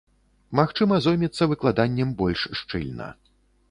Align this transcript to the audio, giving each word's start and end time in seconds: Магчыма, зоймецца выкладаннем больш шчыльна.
Магчыма, 0.59 0.97
зоймецца 1.07 1.43
выкладаннем 1.53 2.19
больш 2.23 2.49
шчыльна. 2.61 3.17